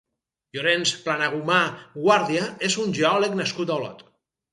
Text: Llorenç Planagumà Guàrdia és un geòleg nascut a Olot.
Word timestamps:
Llorenç 0.55 0.93
Planagumà 1.01 1.57
Guàrdia 1.97 2.47
és 2.69 2.79
un 2.85 2.95
geòleg 3.01 3.37
nascut 3.41 3.75
a 3.75 3.77
Olot. 3.83 4.03